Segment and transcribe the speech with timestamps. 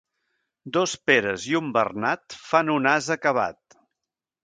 [0.77, 3.83] Dos Peres i un Bernat fan un ase acabat.